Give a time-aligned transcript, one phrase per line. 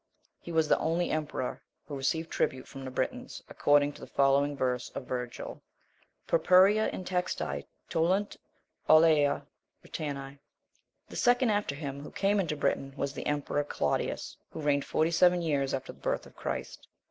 [0.39, 4.57] He was the only emperor who received tribute from the Britons, according to the following
[4.57, 5.61] verse of Virgil:
[6.25, 8.35] "Purpurea intexti tollunt
[8.89, 9.45] aulaea
[9.83, 10.39] Britanni." 21.
[11.09, 15.11] The second after him, who came into Britain, was the emperor Claudius, who reigned forty
[15.11, 16.87] seven years after the birth of Christ.